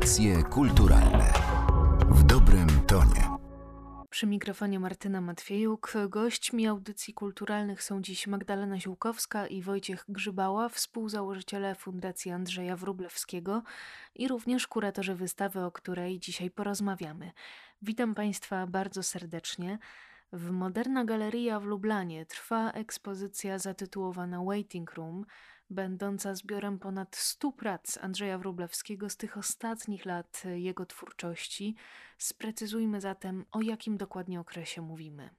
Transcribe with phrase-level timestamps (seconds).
[0.00, 1.32] Audycje kulturalne
[2.10, 3.36] w dobrym tonie.
[4.10, 5.92] Przy mikrofonie Martyna Matwiejuk.
[6.08, 13.62] Gośćmi audycji kulturalnych są dziś Magdalena Ziółkowska i Wojciech Grzybała, współzałożyciele Fundacji Andrzeja Wróblewskiego
[14.14, 17.30] i również kuratorzy wystawy, o której dzisiaj porozmawiamy.
[17.82, 19.78] Witam Państwa bardzo serdecznie.
[20.32, 25.24] W Moderna Galeria w Lublanie trwa ekspozycja zatytułowana Waiting Room,
[25.70, 31.76] będąca zbiorem ponad 100 prac Andrzeja Wróblewskiego z tych ostatnich lat jego twórczości.
[32.18, 35.30] Sprecyzujmy zatem, o jakim dokładnie okresie mówimy.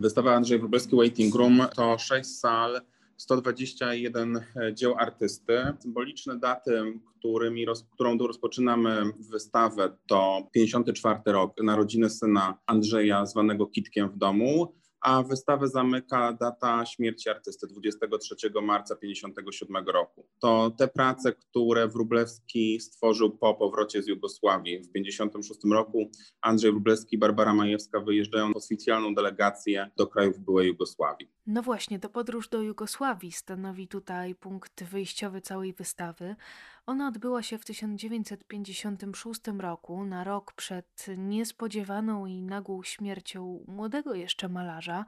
[0.00, 2.80] Wystawa Andrzej Wróblewski Waiting Room to sześć sal,
[3.16, 4.40] 121
[4.74, 5.58] dzieł artysty.
[5.78, 14.16] Symboliczne daty, którymi którą rozpoczynamy wystawę, to 54 rok narodziny syna Andrzeja, zwanego Kitkiem w
[14.16, 14.74] domu
[15.06, 20.26] a wystawę zamyka data śmierci artysty 23 marca 1957 roku.
[20.38, 24.78] To te prace, które Wróblewski stworzył po powrocie z Jugosławii.
[24.78, 30.68] W 1956 roku Andrzej Wróblewski i Barbara Majewska wyjeżdżają w oficjalną delegację do krajów byłej
[30.68, 31.28] Jugosławii.
[31.46, 36.36] No właśnie, to podróż do Jugosławii stanowi tutaj punkt wyjściowy całej wystawy.
[36.86, 44.48] Ona odbyła się w 1956 roku, na rok przed niespodziewaną i nagłą śmiercią młodego jeszcze
[44.48, 45.04] malarza.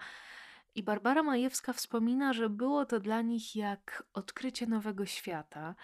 [0.74, 5.74] I Barbara Majewska wspomina, że było to dla nich jak odkrycie nowego świata.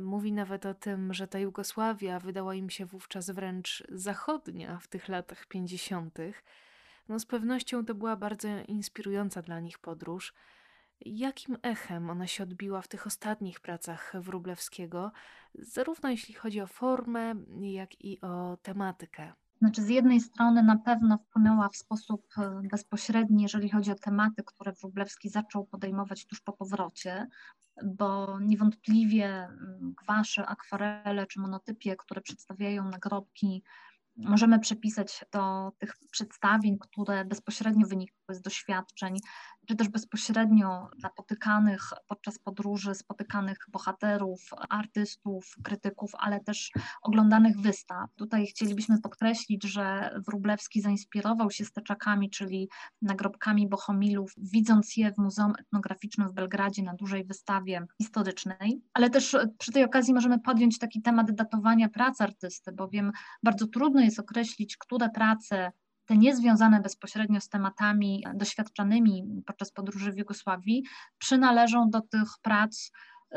[0.00, 5.08] Mówi nawet o tym, że ta Jugosławia wydała im się wówczas wręcz zachodnia w tych
[5.08, 6.18] latach 50.
[7.08, 10.34] No z pewnością to była bardzo inspirująca dla nich podróż.
[11.00, 15.12] Jakim echem ona się odbiła w tych ostatnich pracach Wróblewskiego,
[15.54, 19.32] zarówno jeśli chodzi o formę, jak i o tematykę?
[19.58, 24.42] Znaczy, z jednej strony na pewno wpłynęła w sposób e, bezpośredni, jeżeli chodzi o tematy,
[24.46, 27.26] które Wróblewski zaczął podejmować tuż po powrocie,
[27.84, 33.62] bo niewątpliwie mm, gwasze, akwarele czy monotypie, które przedstawiają nagrobki
[34.18, 39.16] możemy przepisać do tych przedstawień, które bezpośrednio wynikały z doświadczeń,
[39.68, 48.10] czy też bezpośrednio napotykanych podczas podróży, spotykanych bohaterów, artystów, krytyków, ale też oglądanych wystaw.
[48.16, 52.68] Tutaj chcielibyśmy podkreślić, że Wróblewski zainspirował się steczakami, czyli
[53.02, 59.36] nagrobkami bohomilów, widząc je w Muzeum Etnograficznym w Belgradzie na dużej wystawie historycznej, ale też
[59.58, 63.12] przy tej okazji możemy podjąć taki temat datowania prac artysty, bowiem
[63.42, 65.72] bardzo trudno jest określić, które prace
[66.08, 70.84] te niezwiązane bezpośrednio z tematami doświadczanymi podczas podróży w Jugosławii
[71.18, 72.90] przynależą do tych prac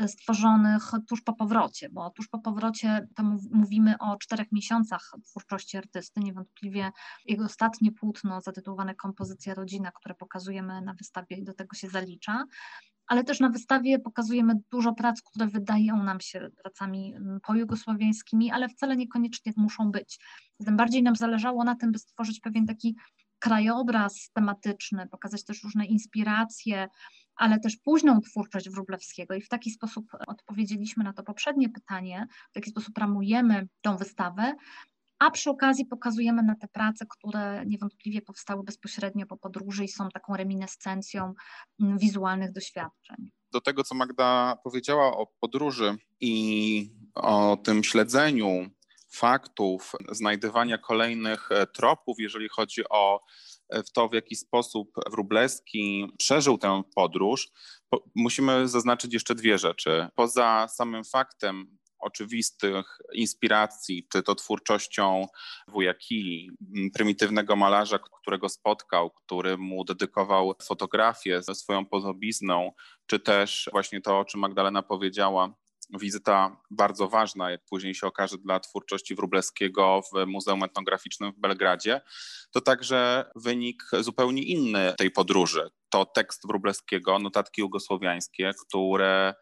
[0.07, 6.19] stworzonych tuż po powrocie, bo tuż po powrocie to mówimy o czterech miesiącach twórczości artysty.
[6.19, 6.91] Niewątpliwie
[7.25, 12.46] jego ostatnie płótno zatytułowane Kompozycja Rodzina, które pokazujemy na wystawie i do tego się zalicza,
[13.07, 18.69] ale też na wystawie pokazujemy dużo prac, które wydają nam się pracami mm, pojugosłowiańskimi, ale
[18.69, 20.19] wcale niekoniecznie muszą być.
[20.66, 22.96] Tym bardziej nam zależało na tym, by stworzyć pewien taki
[23.40, 26.88] krajobraz tematyczny, pokazać też różne inspiracje,
[27.36, 32.53] ale też późną twórczość Wróblewskiego i w taki sposób odpowiedzieliśmy na to poprzednie pytanie, w
[32.53, 34.56] taki sposób ramujemy tą wystawę,
[35.22, 40.09] a przy okazji pokazujemy na te prace, które niewątpliwie powstały bezpośrednio po podróży i są
[40.09, 41.34] taką reminiscencją
[41.81, 43.31] mm, wizualnych doświadczeń.
[43.52, 48.69] Do tego, co Magda powiedziała o podróży i o tym śledzeniu
[49.09, 53.22] faktów, znajdywania kolejnych e, tropów, jeżeli chodzi o
[53.71, 57.49] e, to, w jaki sposób Wróblewski przeżył tę podróż,
[58.15, 60.07] musimy zaznaczyć jeszcze dwie rzeczy.
[60.15, 65.27] Poza samym faktem oczywistych inspiracji, czy to twórczością
[65.67, 66.51] wuja Kili,
[66.93, 72.71] prymitywnego malarza, którego spotkał, który mu dedykował fotografię ze swoją podobizną,
[73.05, 75.53] czy też właśnie to, o czym Magdalena powiedziała,
[76.00, 82.02] wizyta bardzo ważna, jak później się okaże, dla twórczości Wróblewskiego w Muzeum Etnograficznym w Belgradzie,
[82.52, 85.69] to także wynik zupełnie inny tej podróży.
[85.90, 89.34] To tekst Wróblewskiego, notatki jugosłowiańskie, które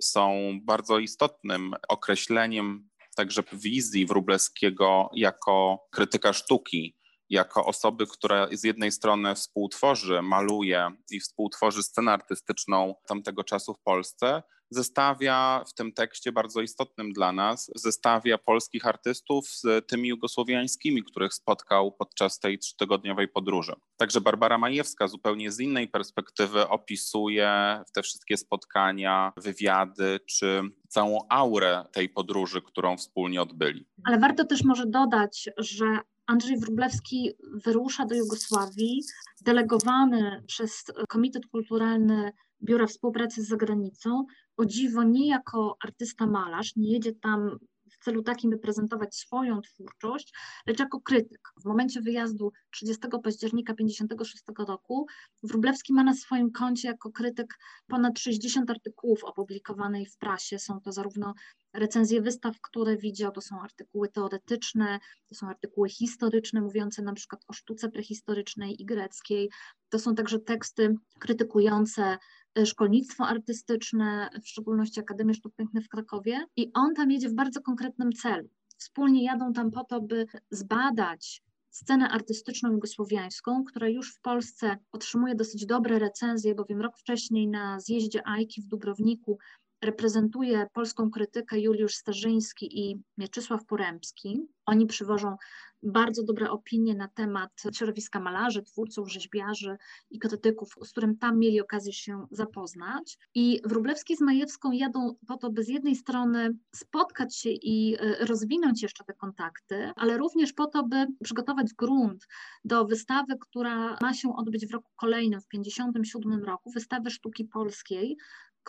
[0.00, 6.96] są bardzo istotnym określeniem także wizji Wróblewskiego jako krytyka sztuki,
[7.30, 13.80] jako osoby, która z jednej strony współtworzy, maluje i współtworzy scenę artystyczną tamtego czasu w
[13.80, 21.04] Polsce, zestawia w tym tekście bardzo istotnym dla nas, zestawia polskich artystów z tymi jugosłowiańskimi,
[21.04, 23.72] których spotkał podczas tej trzytygodniowej podróży.
[23.96, 31.84] Także Barbara Majewska zupełnie z innej perspektywy opisuje te wszystkie spotkania, wywiady czy całą aurę
[31.92, 33.86] tej podróży, którą wspólnie odbyli.
[34.04, 35.84] Ale warto też może dodać, że
[36.30, 37.32] Andrzej Wróblewski
[37.64, 39.02] wyrusza do Jugosławii,
[39.40, 42.32] delegowany przez Komitet Kulturalny
[42.64, 44.24] Biura Współpracy z Zagranicą,
[44.56, 47.58] o dziwo nie jako artysta malarz, nie jedzie tam
[48.00, 50.34] w celu takim, by prezentować swoją twórczość,
[50.66, 51.52] lecz jako krytyk.
[51.62, 55.06] W momencie wyjazdu 30 października 1956 roku
[55.42, 60.58] Wróblewski ma na swoim koncie jako krytyk ponad 60 artykułów opublikowanych w prasie.
[60.58, 61.34] Są to zarówno
[61.72, 64.98] recenzje wystaw, które widział, to są artykuły teoretyczne,
[65.28, 69.50] to są artykuły historyczne, mówiące na przykład o sztuce prehistorycznej i greckiej,
[69.88, 72.18] to są także teksty krytykujące
[72.64, 77.60] szkolnictwo artystyczne, w szczególności Akademię Sztuk Pięknych w Krakowie i on tam jedzie w bardzo
[77.60, 78.48] konkretnym celu.
[78.78, 85.34] Wspólnie jadą tam po to, by zbadać scenę artystyczną jugosłowiańską, która już w Polsce otrzymuje
[85.34, 89.38] dosyć dobre recenzje, bowiem rok wcześniej na zjeździe AIKI w Dubrowniku
[89.82, 94.46] reprezentuje polską krytykę Juliusz Starzyński i Mieczysław Poremski.
[94.66, 95.36] Oni przywożą
[95.82, 99.76] bardzo dobre opinie na temat środowiska malarzy, twórców, rzeźbiarzy
[100.10, 103.18] i krytyków, z którym tam mieli okazję się zapoznać.
[103.34, 108.26] I Wróblewski z Majewską jadą po to, by z jednej strony spotkać się i e,
[108.26, 112.26] rozwinąć jeszcze te kontakty, ale również po to, by przygotować grunt
[112.64, 118.16] do wystawy, która ma się odbyć w roku kolejnym, w 1957 roku, wystawy sztuki polskiej,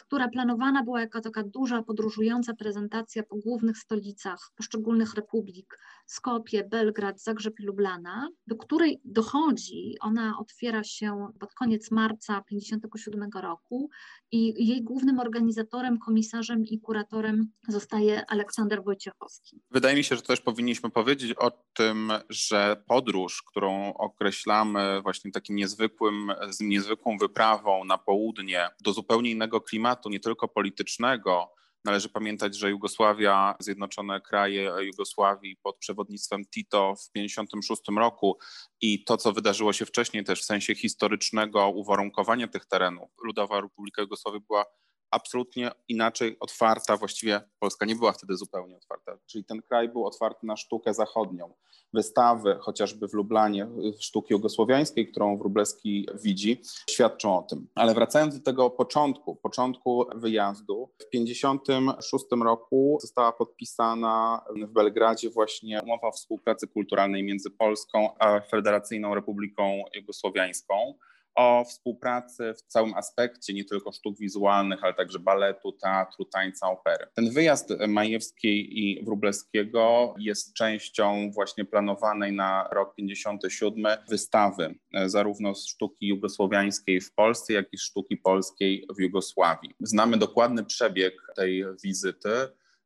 [0.05, 5.79] która planowana była jako taka duża podróżująca prezentacja po głównych stolicach poszczególnych republik,
[6.11, 13.29] Skopie, Belgrad, Zagrzeb i Lublana, do której dochodzi, ona otwiera się pod koniec marca 1957
[13.41, 13.89] roku
[14.31, 19.61] i jej głównym organizatorem, komisarzem i kuratorem zostaje Aleksander Wojciechowski.
[19.71, 25.55] Wydaje mi się, że też powinniśmy powiedzieć o tym, że podróż, którą określamy właśnie takim
[25.55, 32.69] niezwykłym, niezwykłą wyprawą na południe do zupełnie innego klimatu, nie tylko politycznego, Należy pamiętać, że
[32.69, 38.37] Jugosławia, Zjednoczone Kraje Jugosławii pod przewodnictwem Tito w 1956 roku
[38.81, 43.09] i to, co wydarzyło się wcześniej też w sensie historycznego uwarunkowania tych terenów.
[43.23, 44.65] Ludowa Republika Jugosławii była
[45.11, 50.45] absolutnie inaczej otwarta, właściwie Polska nie była wtedy zupełnie otwarta, czyli ten kraj był otwarty
[50.45, 51.53] na sztukę zachodnią.
[51.93, 53.67] Wystawy, chociażby w Lublanie,
[53.99, 57.67] sztuki jugosłowiańskiej, którą Wróblewski widzi, świadczą o tym.
[57.75, 65.81] Ale wracając do tego początku, początku wyjazdu, w 1956 roku została podpisana w Belgradzie właśnie
[65.83, 70.93] umowa o współpracy kulturalnej między Polską a Federacyjną Republiką Jugosłowiańską
[71.35, 77.07] o współpracy w całym aspekcie nie tylko sztuk wizualnych, ale także baletu, teatru, tańca, opery.
[77.13, 85.53] Ten wyjazd Majewskiej i Wróblewskiego jest częścią właśnie planowanej na rok 57 wystawy e, zarówno
[85.55, 89.75] sztuki jugosłowiańskiej w Polsce, jak i sztuki polskiej w Jugosławii.
[89.79, 92.29] Znamy dokładny przebieg tej wizyty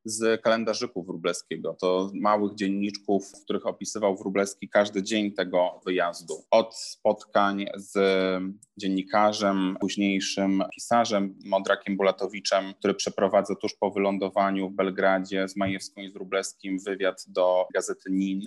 [0.06, 1.78] z kalendarzyku Wróblewskiego.
[1.81, 6.34] To małych dzienniczków, w których opisywał Wróblewski każdy dzień tego wyjazdu.
[6.52, 7.98] Od spotkań z
[8.78, 16.10] dziennikarzem, późniejszym pisarzem Modrakiem Bulatowiczem, który przeprowadza tuż po wylądowaniu w Belgradzie z Majewską i
[16.10, 18.42] z Wróblewskim wywiad do gazety NIN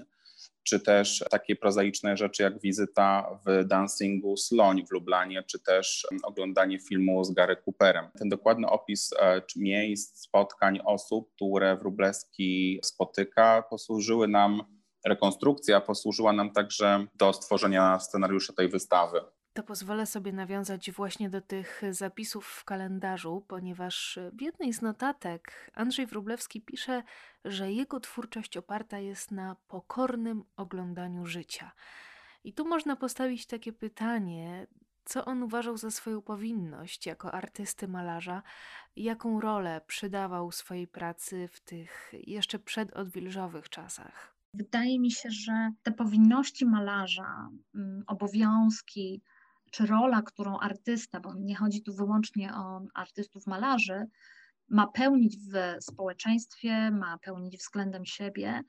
[0.68, 6.78] czy też takie prozaiczne rzeczy jak wizyta w dancingu Sloń w Lublanie, czy też oglądanie
[6.80, 8.06] filmu z Gary Cooperem.
[8.18, 14.62] Ten dokładny opis e, miejsc, spotkań osób, które Wróblewski spotyka, posłużyły nam,
[15.06, 19.20] rekonstrukcja posłużyła nam także do stworzenia scenariusza tej wystawy
[19.58, 25.70] to pozwolę sobie nawiązać właśnie do tych zapisów w kalendarzu, ponieważ w jednej z notatek
[25.74, 27.02] Andrzej Wróblewski pisze,
[27.44, 31.72] że jego twórczość oparta jest na pokornym oglądaniu życia.
[32.44, 34.66] I tu można postawić takie pytanie,
[35.04, 38.42] co on uważał za swoją powinność jako artysty malarza,
[38.96, 44.34] jaką rolę przydawał swojej pracy w tych jeszcze przedodwilżowych czasach.
[44.54, 49.22] Wydaje mi się, że te powinności malarza, mm, obowiązki,
[49.70, 54.06] czy rola, którą artysta, bo nie chodzi tu wyłącznie o artystów malarzy,
[54.68, 58.62] ma pełnić w społeczeństwie, ma pełnić względem siebie,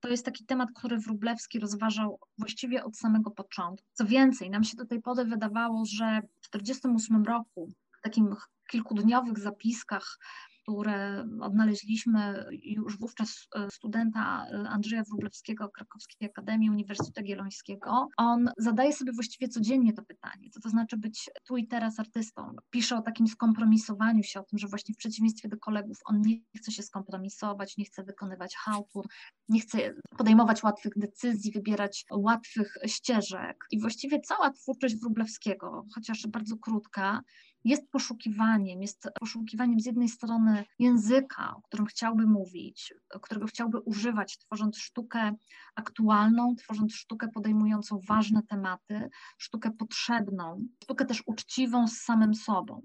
[0.00, 3.86] to jest taki temat, który Wróblewski rozważał właściwie od samego początku.
[3.92, 8.34] Co więcej, nam się do tej pory wydawało, że w 1948 roku w takim
[8.70, 10.18] kilkudniowych zapiskach
[10.66, 18.08] które odnaleźliśmy już wówczas e, studenta e, Andrzeja Wróblewskiego Krakowskiej Akademii Uniwersytetu Jagiellońskiego.
[18.16, 22.56] On zadaje sobie właściwie codziennie to pytanie, co to znaczy być tu i teraz artystą.
[22.70, 26.40] Pisze o takim skompromisowaniu się, o tym, że właśnie w przeciwieństwie do kolegów on nie
[26.56, 29.06] chce się skompromisować, nie chce wykonywać hałtur,
[29.48, 33.56] nie chce podejmować łatwych decyzji, wybierać łatwych ścieżek.
[33.70, 37.20] I właściwie cała twórczość Wróblewskiego, chociaż bardzo krótka,
[37.64, 44.38] jest poszukiwaniem, jest poszukiwaniem z jednej strony języka, o którym chciałby mówić, którego chciałby używać,
[44.38, 45.32] tworząc sztukę
[45.74, 49.08] aktualną, tworząc sztukę podejmującą ważne tematy,
[49.38, 52.82] sztukę potrzebną, sztukę też uczciwą z samym sobą.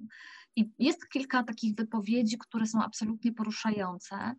[0.56, 4.36] I jest kilka takich wypowiedzi, które są absolutnie poruszające.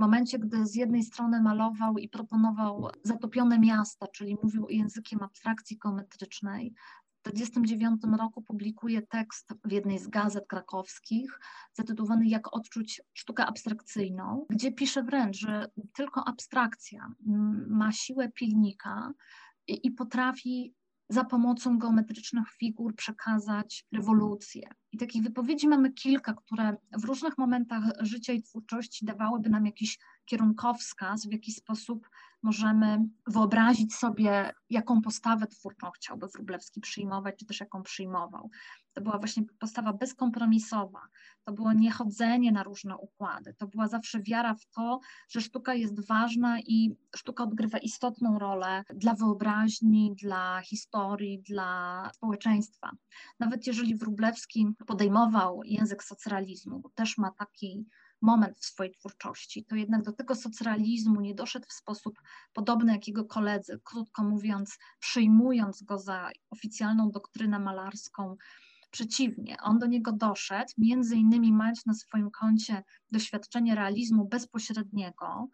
[0.00, 6.74] momencie, gdy z jednej strony malował i proponował zatopione miasta, czyli mówił językiem abstrakcji geometrycznej,
[6.99, 11.40] w 1949 roku publikuje tekst w jednej z gazet krakowskich
[11.72, 17.14] zatytułowany Jak odczuć sztukę abstrakcyjną, gdzie pisze wręcz, że tylko abstrakcja
[17.68, 19.12] ma siłę pilnika
[19.66, 20.74] i potrafi
[21.10, 24.68] za pomocą geometrycznych figur przekazać rewolucję.
[24.92, 29.98] I takich wypowiedzi mamy kilka, które w różnych momentach życia i twórczości dawałyby nam jakiś
[30.24, 32.08] kierunkowskaz, w jaki sposób
[32.42, 38.50] możemy wyobrazić sobie, jaką postawę twórczą chciałby Wróblewski przyjmować, czy też jaką przyjmował.
[38.92, 41.00] To była właśnie postawa bezkompromisowa,
[41.44, 46.06] to było niechodzenie na różne układy, to była zawsze wiara w to, że sztuka jest
[46.06, 52.90] ważna i sztuka odgrywa istotną rolę dla wyobraźni, dla historii, dla społeczeństwa.
[53.40, 57.86] Nawet jeżeli Wróblewski podejmował język socrealizmu, bo też ma taki
[58.22, 62.20] moment w swojej twórczości, to jednak do tego socrealizmu nie doszedł w sposób
[62.52, 68.36] podobny jak jego koledzy, krótko mówiąc, przyjmując go za oficjalną doktrynę malarską.
[68.90, 75.48] Przeciwnie, on do niego doszedł, między innymi mając na swoim koncie doświadczenie realizmu bezpośredniego,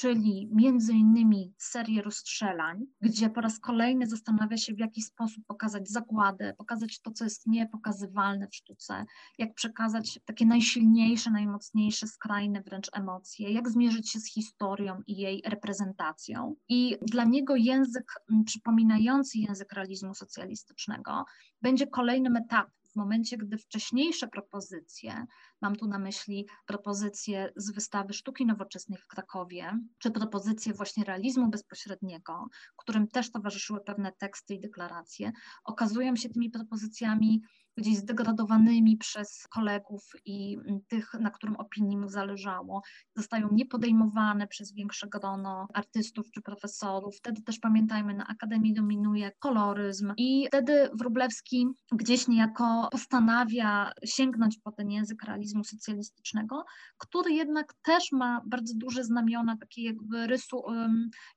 [0.00, 5.88] czyli między innymi serię rozstrzelań, gdzie po raz kolejny zastanawia się, w jaki sposób pokazać
[5.88, 9.04] zagładę, pokazać to, co jest niepokazywalne w sztuce,
[9.38, 15.42] jak przekazać takie najsilniejsze, najmocniejsze, skrajne wręcz emocje, jak zmierzyć się z historią i jej
[15.46, 16.56] reprezentacją.
[16.68, 18.12] I dla niego język
[18.46, 21.24] przypominający język realizmu socjalistycznego
[21.62, 25.26] będzie kolejnym etapem w momencie, gdy wcześniejsze propozycje,
[25.60, 31.50] mam tu na myśli propozycje z wystawy sztuki nowoczesnej w Krakowie, czy propozycje właśnie realizmu
[31.50, 35.32] bezpośredniego, którym też towarzyszyły pewne teksty i deklaracje,
[35.64, 37.42] okazują się tymi propozycjami
[37.76, 42.82] gdzieś zdegradowanymi przez kolegów i mm, tych, na którym opinii mu zależało,
[43.16, 47.16] zostają niepodejmowane przez większe grono artystów czy profesorów.
[47.16, 50.12] Wtedy też pamiętajmy, na Akademii dominuje koloryzm.
[50.16, 56.64] I wtedy Wróblewski gdzieś niejako postanawia sięgnąć po ten język realizmu socjalistycznego,
[56.98, 60.64] który jednak też ma bardzo duże znamiona takiego jakby rysu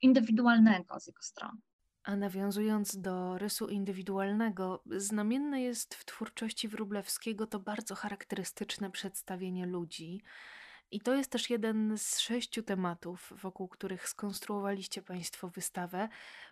[0.02, 1.58] indywidualnego z jego strony.
[2.04, 10.22] A nawiązując do rysu indywidualnego, znamienne jest w twórczości Wróblewskiego to bardzo charakterystyczne przedstawienie ludzi.
[10.92, 16.10] I to jest też jeden z sześciu tematów, wokół których skonstruowaliście Państwo wystawę,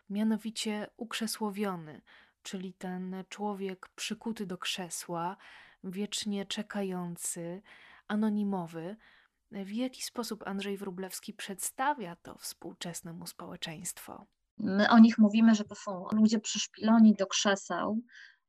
[0.10, 2.02] mianowicie ukrzesłowiony,
[2.44, 5.38] czyli ten człowiek przykuty do krzesła,
[5.84, 7.62] wiecznie czekający,
[8.08, 8.96] anonimowy.
[9.52, 14.26] W jaki sposób Andrzej Wróblewski przedstawia to współczesnemu społeczeństwo?
[14.58, 18.02] My o nich mówimy, że to są ludzie przyszpiloni do krzeseł,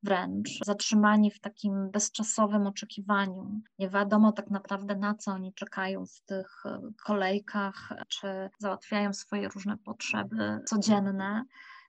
[0.03, 3.61] wręcz zatrzymani w takim bezczasowym oczekiwaniu.
[3.79, 9.49] Nie wiadomo tak naprawdę na co oni czekają w tych e, kolejkach, czy załatwiają swoje
[9.49, 11.45] różne potrzeby codzienne.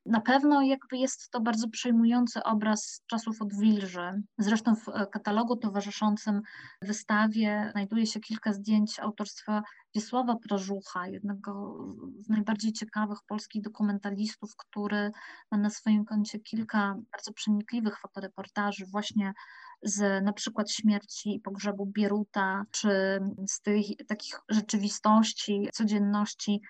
[0.06, 4.24] Na pewno jakby jest to bardzo przejmujący obraz czasów odwilży.
[4.38, 6.42] Zresztą w e, katalogu towarzyszącym
[6.82, 9.64] wystawie znajduje się kilka zdjęć autorstwa
[9.96, 11.78] Wiesława Prażucha, jednego
[12.20, 15.12] z najbardziej ciekawych polskich dokumentalistów, który
[15.52, 19.34] ma na swoim koncie kilka bardzo przenikliwych fotoreportaży właśnie
[19.84, 26.62] z na przykład śmierci i pogrzebu Bieruta, czy z tych takich rzeczywistości, codzienności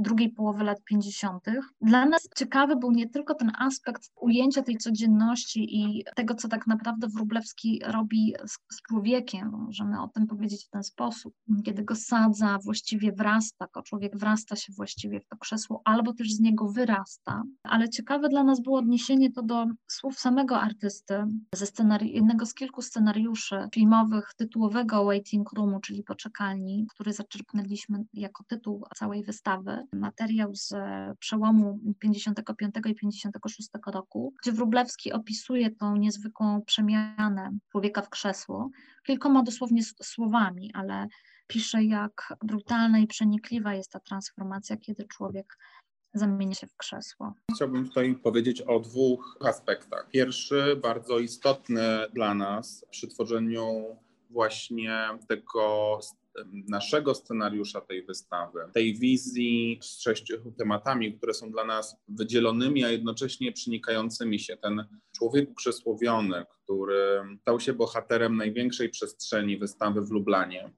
[0.00, 1.44] drugiej połowy lat 50.
[1.80, 6.66] Dla nas ciekawy był nie tylko ten aspekt ujęcia tej codzienności i tego, co tak
[6.66, 11.94] naprawdę Wróblewski robi z, z człowiekiem, możemy o tym powiedzieć w ten sposób, kiedy go
[11.94, 16.68] sadza, właściwie wrasta, go człowiek wrasta się właściwie w to krzesło, albo też z niego
[16.68, 17.42] wyrasta.
[17.62, 22.54] Ale ciekawe dla nas było odniesienie to do słów samego artysty ze scenari- jednego z
[22.54, 30.54] kilku scenariuszy filmowych tytułowego Waiting Roomu, czyli poczekalni, który zaczerpnęliśmy jako tytuł całej wystawy materiał
[30.54, 30.74] z
[31.18, 38.70] przełomu 55 i 56 roku, gdzie Wróblewski opisuje tą niezwykłą przemianę człowieka w krzesło,
[39.06, 41.06] kilkoma dosłownie słowami, ale
[41.46, 45.58] pisze, jak brutalna i przenikliwa jest ta transformacja, kiedy człowiek
[46.14, 47.34] zamienia się w krzesło.
[47.54, 50.08] Chciałbym tutaj powiedzieć o dwóch aspektach.
[50.12, 51.82] Pierwszy, bardzo istotny
[52.12, 53.96] dla nas przy tworzeniu
[54.30, 55.98] właśnie tego
[56.68, 62.90] naszego scenariusza tej wystawy, tej wizji z sześciu tematami, które są dla nas wydzielonymi, a
[62.90, 64.56] jednocześnie przenikającymi się.
[64.56, 64.84] Ten
[65.16, 70.72] człowiek ukrzesłowiony, który stał się bohaterem największej przestrzeni wystawy w Lublanie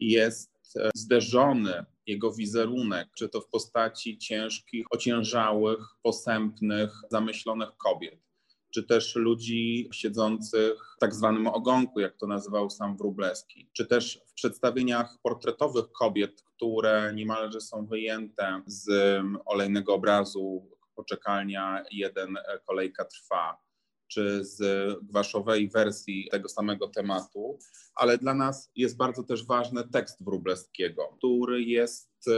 [0.00, 8.27] jest e, zderzony jego wizerunek, czy to w postaci ciężkich, ociężałych, posępnych, zamyślonych kobiet
[8.70, 14.20] czy też ludzi siedzących w tak zwanym ogonku, jak to nazywał sam Wróblewski, czy też
[14.26, 18.90] w przedstawieniach portretowych kobiet, które niemalże są wyjęte z
[19.44, 23.67] olejnego obrazu Poczekalnia jeden kolejka trwa,
[24.08, 24.60] czy z
[25.02, 27.58] gwaszowej wersji tego samego tematu,
[27.94, 32.32] ale dla nas jest bardzo też ważny tekst Wróblewskiego, który jest e,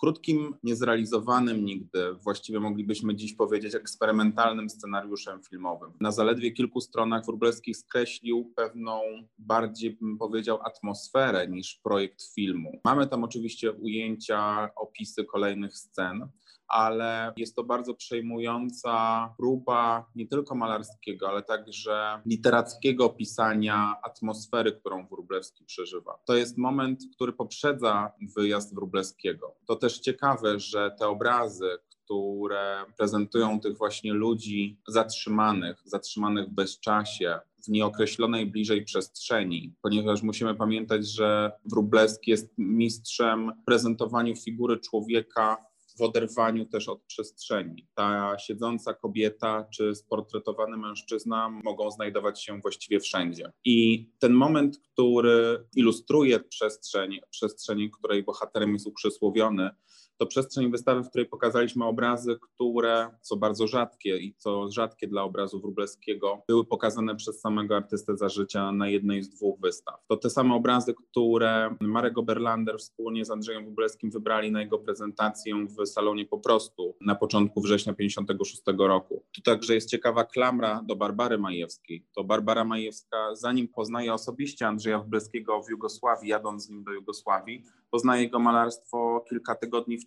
[0.00, 5.92] krótkim, niezrealizowanym nigdy, właściwie moglibyśmy dziś powiedzieć eksperymentalnym scenariuszem filmowym.
[6.00, 9.00] Na zaledwie kilku stronach Wróblewski skreślił pewną
[9.38, 12.80] bardziej, bym powiedział, atmosferę niż projekt filmu.
[12.84, 16.28] Mamy tam oczywiście ujęcia, opisy kolejnych scen,
[16.68, 25.06] ale jest to bardzo przejmująca próba nie tylko malarskiego, ale także literackiego opisania atmosfery, którą
[25.06, 26.18] Wróblewski przeżywa.
[26.24, 29.54] To jest moment, który poprzedza wyjazd Wróblewskiego.
[29.66, 37.40] To też ciekawe, że te obrazy, które prezentują tych właśnie ludzi zatrzymanych, zatrzymanych w bezczasie,
[37.64, 45.65] w nieokreślonej bliżej przestrzeni, ponieważ musimy pamiętać, że Wróblewski jest mistrzem w prezentowaniu figury człowieka
[45.98, 47.86] w oderwaniu też od przestrzeni.
[47.94, 53.52] Ta siedząca kobieta czy sportretowany mężczyzna mogą znajdować się właściwie wszędzie.
[53.64, 59.70] I ten moment, który ilustruje przestrzeń, przestrzeń, której bohaterem jest ukrzysłowiony,
[60.18, 65.22] to przestrzeń wystawy, w której pokazaliśmy obrazy, które, co bardzo rzadkie i co rzadkie dla
[65.22, 69.94] obrazu Wróblewskiego, były pokazane przez samego artystę za życia na jednej z dwóch wystaw.
[70.08, 75.66] To te same obrazy, które Marek Oberlander wspólnie z Andrzejem Wróblewskim wybrali na jego prezentację
[75.78, 79.24] w salonie po prostu na początku września 1956 roku.
[79.32, 82.06] Tu także jest ciekawa klamra do Barbary Majewskiej.
[82.14, 87.62] To Barbara Majewska, zanim poznaje osobiście Andrzeja Wróblewskiego w Jugosławii, jadąc z nim do Jugosławii,
[87.90, 90.05] poznaje jego malarstwo kilka tygodni wcześniej,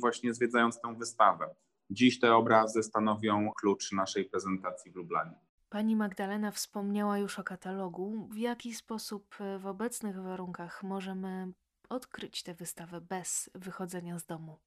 [0.00, 1.54] właśnie zwiedzając tę wystawę.
[1.90, 5.38] Dziś te obrazy stanowią klucz naszej prezentacji w Lublanie.
[5.70, 8.28] Pani Magdalena wspomniała już o katalogu.
[8.32, 11.52] W jaki sposób e, w obecnych warunkach możemy
[11.88, 14.58] odkryć tę wystawę bez wychodzenia z domu?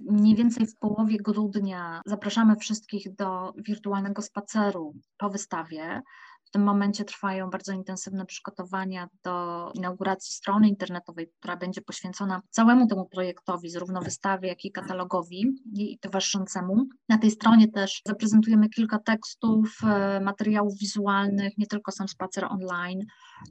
[0.00, 6.02] Mniej więcej w połowie grudnia zapraszamy wszystkich do wirtualnego spaceru po wystawie.
[6.48, 12.86] W tym momencie trwają bardzo intensywne przygotowania do inauguracji strony internetowej, która będzie poświęcona całemu
[12.86, 16.88] temu projektowi, zarówno wystawie, jak i katalogowi i towarzyszącemu.
[17.08, 23.00] Na tej stronie też zaprezentujemy kilka tekstów, e, materiałów wizualnych, nie tylko sam spacer online.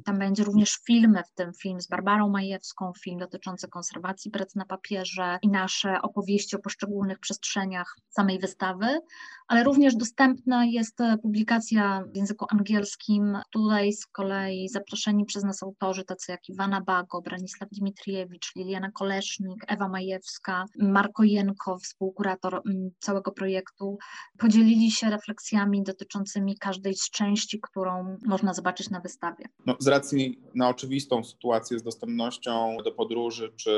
[0.05, 4.65] Tam będzie również filmy, w tym film z Barbarą Majewską, film dotyczący konserwacji prac na
[4.65, 8.99] papierze i nasze opowieści o poszczególnych przestrzeniach samej wystawy,
[9.47, 13.37] ale również dostępna jest publikacja w języku angielskim.
[13.51, 19.63] Tutaj z kolei zaproszeni przez nas autorzy, tacy jak Iwana Bago, Branisław Dimitriewicz, Liliana Kolesznik,
[19.67, 22.61] Ewa Majewska, Marko Jenko, współkurator
[22.99, 23.97] całego projektu,
[24.37, 29.45] podzielili się refleksjami dotyczącymi każdej z części, którą można zobaczyć na wystawie.
[29.65, 33.71] No, z racji na oczywistą sytuację z dostępnością do podróży czy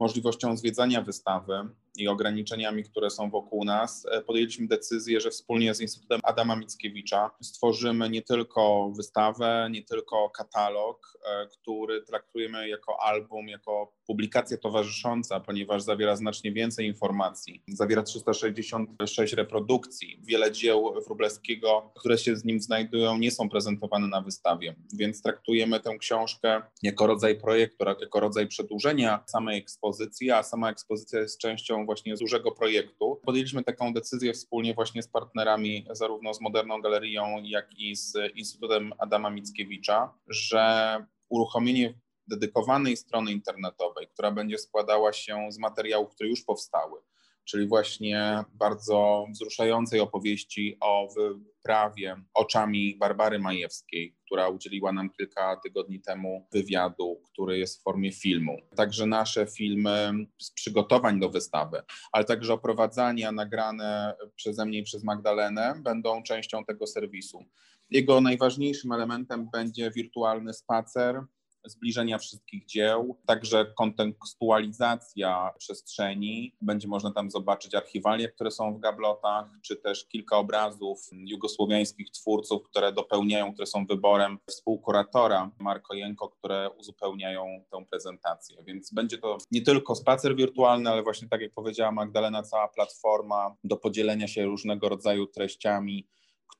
[0.00, 5.80] możliwością zwiedzania wystawy, i ograniczeniami, które są wokół nas, e, podjęliśmy decyzję, że wspólnie z
[5.80, 13.48] Instytutem Adama Mickiewicza stworzymy nie tylko wystawę, nie tylko katalog, e, który traktujemy jako album,
[13.48, 17.62] jako publikacja towarzysząca, ponieważ zawiera znacznie więcej informacji.
[17.68, 20.20] Zawiera 366 reprodukcji.
[20.22, 25.80] Wiele dzieł Wróblewskiego, które się z nim znajdują, nie są prezentowane na wystawie, więc traktujemy
[25.80, 31.83] tę książkę jako rodzaj projektu, jako rodzaj przedłużenia samej ekspozycji, a sama ekspozycja jest częścią
[31.86, 33.20] właśnie dużego projektu.
[33.24, 38.92] Podjęliśmy taką decyzję wspólnie właśnie z partnerami, zarówno z Moderną Galerią, jak i z Instytutem
[38.98, 41.94] Adama Mickiewicza, że uruchomienie
[42.26, 47.00] dedykowanej strony internetowej, która będzie składała się z materiałów, które już powstały,
[47.44, 56.00] czyli właśnie bardzo wzruszającej opowieści o wyprawie oczami Barbary Majewskiej, która udzieliła nam kilka tygodni
[56.00, 58.56] temu wywiadu, który jest w formie filmu.
[58.76, 65.04] Także nasze filmy z przygotowań do wystawy, ale także oprowadzania nagrane przeze mnie i przez
[65.04, 67.44] Magdalenę będą częścią tego serwisu.
[67.90, 71.20] Jego najważniejszym elementem będzie wirtualny spacer
[71.66, 76.56] zbliżenia wszystkich dzieł, także kontekstualizacja przestrzeni.
[76.60, 82.62] Będzie można tam zobaczyć archiwalia, które są w gablotach, czy też kilka obrazów jugosłowiańskich twórców,
[82.62, 88.56] które dopełniają, które są wyborem współkuratora Marko Jenko, które uzupełniają tę prezentację.
[88.66, 93.56] Więc będzie to nie tylko spacer wirtualny, ale właśnie tak jak powiedziała Magdalena, cała platforma
[93.64, 96.08] do podzielenia się różnego rodzaju treściami,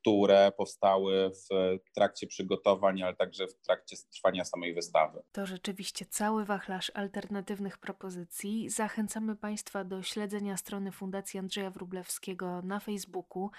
[0.00, 5.22] które powstały w trakcie przygotowań, ale także w trakcie trwania samej wystawy.
[5.32, 8.70] To rzeczywiście cały wachlarz alternatywnych propozycji.
[8.70, 13.50] Zachęcamy Państwa do śledzenia strony Fundacji Andrzeja Wróblewskiego na Facebooku.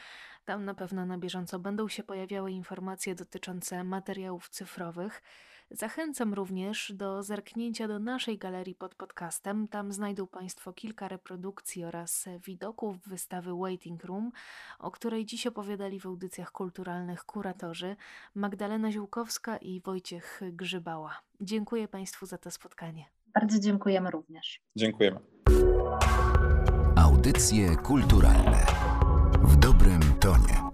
[0.46, 5.22] Tam na pewno na bieżąco będą się pojawiały informacje dotyczące materiałów cyfrowych.
[5.78, 9.68] Zachęcam również do zerknięcia do naszej galerii pod podcastem.
[9.68, 14.32] Tam znajdą Państwo kilka reprodukcji oraz widoków wystawy Waiting Room,
[14.80, 17.96] o której dziś opowiadali w audycjach kulturalnych kuratorzy
[18.36, 21.22] Magdalena Ziółkowska i Wojciech Grzybała.
[21.42, 23.06] Dziękuję Państwu za to spotkanie.
[23.34, 24.62] Bardzo dziękujemy również.
[24.76, 25.20] Dziękujemy.
[26.96, 28.66] Audycje kulturalne
[29.44, 30.65] w dobrym tonie.